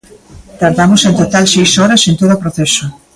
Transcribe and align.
Tardamos 0.61 1.01
en 1.07 1.13
total 1.21 1.45
seis 1.53 1.71
horas 1.79 2.01
en 2.09 2.15
todo 2.19 2.31
o 2.35 2.41
proceso. 2.43 2.85